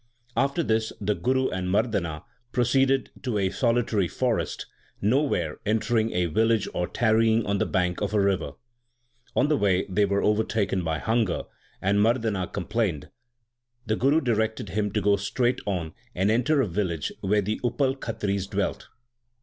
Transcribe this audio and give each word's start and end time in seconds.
After 0.35 0.63
this 0.63 0.91
the 0.99 1.13
Guru 1.13 1.49
and 1.49 1.67
Mardana 1.67 2.23
proceeded 2.51 3.11
to 3.21 3.37
a 3.37 3.51
solitary 3.51 4.07
forest, 4.07 4.65
nowhere 4.99 5.59
entering 5.63 6.11
a 6.11 6.25
village 6.25 6.67
or 6.73 6.87
tarrying 6.87 7.45
on 7.45 7.59
the 7.59 7.67
bank 7.67 8.01
of 8.01 8.11
a 8.15 8.19
river. 8.19 8.53
On 9.35 9.47
the 9.47 9.55
way 9.55 9.85
they 9.87 10.05
were 10.05 10.23
overtaken 10.23 10.83
by 10.83 10.97
hunger, 10.97 11.43
and 11.83 11.99
Mardana 11.99 12.51
complained. 12.51 13.11
The 13.85 13.95
Guru 13.95 14.21
directed 14.21 14.69
him 14.69 14.91
to 14.93 15.01
go 15.01 15.17
straight 15.17 15.61
on 15.67 15.93
and 16.15 16.31
enter 16.31 16.61
a 16.61 16.67
village 16.67 17.11
where 17.21 17.43
the 17.43 17.61
Upal 17.63 17.95
Khatris 17.99 18.47
dwelt. 18.49 18.87